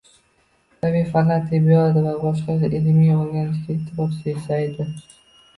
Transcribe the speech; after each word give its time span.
Tabiiy 0.85 1.03
fanlar, 1.17 1.43
tibbiyot 1.51 1.99
va 2.05 2.13
boshqa 2.23 2.55
ilmlarni 2.63 3.05
o‘rganishga 3.19 3.77
e’tibor 3.77 4.13
susaydi 4.17 4.91